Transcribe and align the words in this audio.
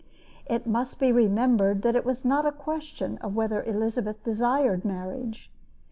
It 0.47 0.65
must 0.65 0.97
be 0.97 1.11
remembered 1.11 1.83
that 1.83 1.95
it 1.95 2.03
was 2.05 2.25
not 2.25 2.43
a 2.47 2.51
question 2.51 3.19
of 3.19 3.35
whether 3.35 3.61
Elizabeth 3.61 4.23
desired 4.23 4.83
marriage. 4.83 5.51